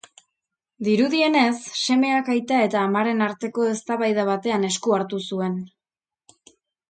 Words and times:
Dirudienez, 0.85 1.57
semeak 1.81 2.31
aita 2.37 2.61
eta 2.69 2.79
amaren 2.89 3.21
arteko 3.27 3.67
eztabaida 3.73 4.25
batean 4.31 4.67
esku 4.71 4.95
hartu 4.99 5.23
zuen. 5.33 5.61